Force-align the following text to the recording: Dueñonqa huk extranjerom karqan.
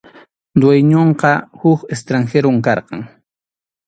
Dueñonqa 0.61 1.33
huk 1.59 1.79
extranjerom 1.95 2.57
karqan. 2.69 3.01